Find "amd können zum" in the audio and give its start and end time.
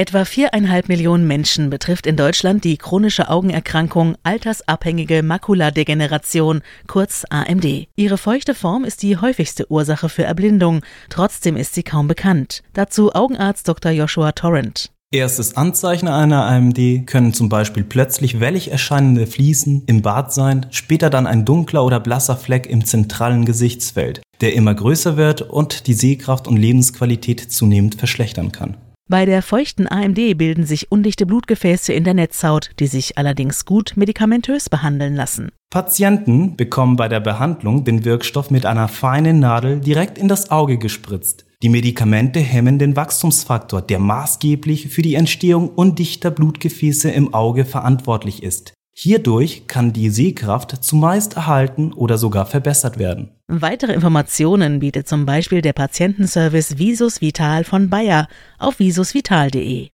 16.44-17.48